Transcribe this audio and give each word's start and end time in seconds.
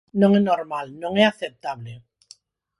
Non 0.21 0.31
é 0.39 0.41
normal, 0.51 0.85
non 1.01 1.13
é 1.23 1.25
aceptable. 1.27 1.93